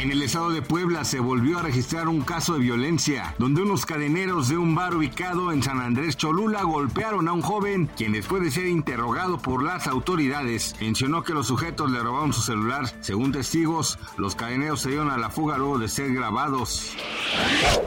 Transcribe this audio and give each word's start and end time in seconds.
En 0.00 0.10
el 0.10 0.22
estado 0.22 0.48
de 0.48 0.62
Puebla 0.62 1.04
se 1.04 1.20
volvió 1.20 1.58
a 1.58 1.62
registrar 1.62 2.08
un 2.08 2.22
caso 2.22 2.54
de 2.54 2.60
violencia, 2.60 3.34
donde 3.36 3.60
unos 3.60 3.84
cadeneros 3.84 4.48
de 4.48 4.56
un 4.56 4.74
bar 4.74 4.94
ubicado 4.94 5.52
en 5.52 5.62
San 5.62 5.78
Andrés 5.78 6.16
Cholula 6.16 6.62
golpearon 6.62 7.28
a 7.28 7.34
un 7.34 7.42
joven, 7.42 7.90
quien 7.98 8.12
después 8.12 8.42
de 8.42 8.50
ser 8.50 8.64
interrogado 8.64 9.36
por 9.36 9.62
las 9.62 9.86
autoridades, 9.86 10.74
mencionó 10.80 11.22
que 11.22 11.34
los 11.34 11.48
sujetos 11.48 11.90
le 11.90 12.00
robaron 12.00 12.32
su 12.32 12.40
celular. 12.40 12.90
Según 13.00 13.32
testigos, 13.32 13.98
los 14.16 14.34
cadeneros 14.34 14.80
se 14.80 14.88
dieron 14.88 15.10
a 15.10 15.18
la 15.18 15.28
fuga 15.28 15.58
luego 15.58 15.78
de 15.78 15.88
ser 15.88 16.14
grabados. 16.14 16.96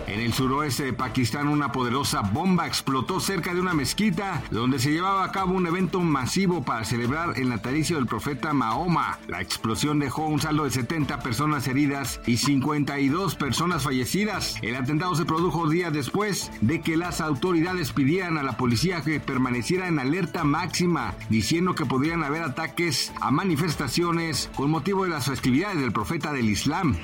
En 0.06 0.20
el 0.20 0.34
suroeste 0.34 0.84
de 0.84 0.94
Pakistán, 0.94 1.48
una 1.48 1.72
poderosa 1.72 2.22
bomba 2.22 2.68
explotó 2.68 3.20
cerca 3.20 3.56
de 3.56 3.62
una 3.62 3.74
mezquita, 3.74 4.44
donde 4.52 4.78
se 4.78 4.92
llevaba 4.92 5.24
a 5.24 5.32
cabo 5.32 5.56
un 5.56 5.66
evento 5.66 6.00
masivo 6.02 6.64
para 6.64 6.86
celebrar 6.86 7.40
el 7.40 7.50
natalicio 7.50 7.96
del 7.96 8.06
profeta 8.06 8.54
Mahoma. 8.54 9.18
La 9.28 9.42
explosión 9.42 9.98
dejó 9.98 10.28
un 10.28 10.40
saldo 10.40 10.66
de 10.66 10.70
70 10.70 11.20
personas 11.22 11.68
heridas 11.68 12.03
y 12.26 12.38
52 12.38 13.36
personas 13.36 13.84
fallecidas. 13.84 14.56
El 14.62 14.76
atentado 14.76 15.16
se 15.16 15.26
produjo 15.26 15.70
días 15.70 15.94
después 15.94 16.52
de 16.62 16.82
que 16.82 16.98
las 16.98 17.22
autoridades 17.22 17.92
pidieran 17.92 18.38
a 18.38 18.44
la 18.44 18.58
policía 18.58 19.02
que 19.02 19.20
permaneciera 19.20 19.88
en 19.88 20.00
alerta 20.00 20.44
máxima, 20.44 21.16
diciendo 21.30 21.76
que 21.76 21.86
podrían 21.86 22.24
haber 22.24 22.44
ataques 22.44 23.12
a 23.22 23.32
manifestaciones 23.32 24.50
con 24.56 24.70
motivo 24.70 25.04
de 25.04 25.10
las 25.10 25.26
festividades 25.26 25.80
del 25.80 25.92
profeta 25.92 26.32
del 26.34 26.50
Islam. 26.50 26.98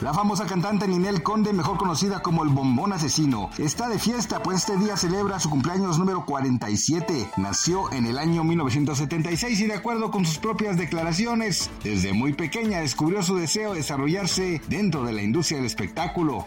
La 0.00 0.14
famosa 0.14 0.46
cantante 0.46 0.88
Ninel 0.88 1.22
Conde, 1.22 1.52
mejor 1.52 1.76
conocida 1.76 2.22
como 2.22 2.42
el 2.42 2.48
Bombón 2.48 2.94
Asesino, 2.94 3.50
está 3.58 3.86
de 3.86 3.98
fiesta, 3.98 4.42
pues 4.42 4.60
este 4.60 4.78
día 4.78 4.96
celebra 4.96 5.38
su 5.38 5.50
cumpleaños 5.50 5.98
número 5.98 6.24
47. 6.24 7.32
Nació 7.36 7.92
en 7.92 8.06
el 8.06 8.16
año 8.16 8.42
1976 8.42 9.60
y 9.60 9.66
de 9.66 9.74
acuerdo 9.74 10.10
con 10.10 10.24
sus 10.24 10.38
propias 10.38 10.78
declaraciones, 10.78 11.70
desde 11.84 12.14
muy 12.14 12.32
pequeña 12.32 12.80
descubrió 12.80 13.22
su 13.22 13.36
deseo 13.36 13.72
de 13.72 13.80
desarrollarse 13.80 14.62
dentro 14.68 15.04
de 15.04 15.12
la 15.12 15.22
industria 15.22 15.58
del 15.58 15.66
espectáculo. 15.66 16.46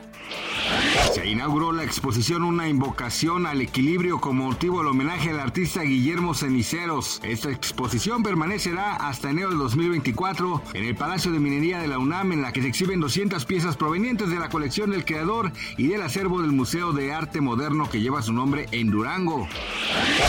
Se 1.13 1.27
inauguró 1.27 1.71
la 1.71 1.83
exposición 1.83 2.43
Una 2.43 2.67
invocación 2.67 3.45
al 3.45 3.61
equilibrio 3.61 4.19
como 4.19 4.45
motivo 4.45 4.79
del 4.79 4.87
homenaje 4.87 5.29
al 5.29 5.39
artista 5.39 5.81
Guillermo 5.81 6.33
Ceniceros. 6.33 7.19
Esta 7.23 7.51
exposición 7.51 8.23
permanecerá 8.23 8.95
hasta 8.95 9.29
enero 9.29 9.51
de 9.51 9.57
2024 9.57 10.63
en 10.73 10.85
el 10.85 10.95
Palacio 10.95 11.31
de 11.31 11.39
Minería 11.39 11.79
de 11.79 11.87
la 11.87 11.99
UNAM 11.99 12.31
en 12.31 12.41
la 12.41 12.51
que 12.51 12.63
se 12.63 12.67
exhiben 12.67 12.99
200 12.99 13.45
piezas 13.45 13.77
provenientes 13.77 14.29
de 14.29 14.39
la 14.39 14.49
colección 14.49 14.89
del 14.89 15.05
creador 15.05 15.51
y 15.77 15.87
del 15.87 16.01
acervo 16.01 16.41
del 16.41 16.51
Museo 16.51 16.93
de 16.93 17.13
Arte 17.13 17.41
Moderno 17.41 17.89
que 17.89 18.01
lleva 18.01 18.23
su 18.23 18.33
nombre 18.33 18.67
en 18.71 18.89
Durango. 18.89 19.47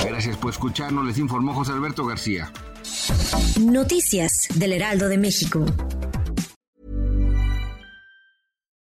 Gracias 0.06 0.36
por 0.36 0.50
escucharnos, 0.50 1.06
les 1.06 1.18
informó 1.18 1.54
José 1.54 1.72
Alberto 1.72 2.04
García. 2.04 2.52
Noticias 3.58 4.48
del 4.54 4.72
Heraldo 4.72 5.08
de 5.08 5.18
México. 5.18 5.64